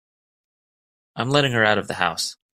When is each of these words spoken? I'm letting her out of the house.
I'm 1.15 1.29
letting 1.29 1.51
her 1.51 1.63
out 1.63 1.77
of 1.77 1.87
the 1.87 1.93
house. 1.93 2.35